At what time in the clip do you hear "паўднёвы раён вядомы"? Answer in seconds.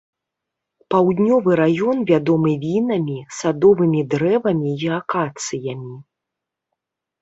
0.93-2.51